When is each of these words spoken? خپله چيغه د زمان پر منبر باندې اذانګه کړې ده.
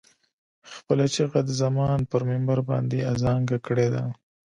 خپله 0.77 1.05
چيغه 1.13 1.39
د 1.45 1.49
زمان 1.61 1.99
پر 2.11 2.21
منبر 2.29 2.59
باندې 2.69 3.07
اذانګه 3.13 3.57
کړې 3.67 3.87
ده. 3.93 4.03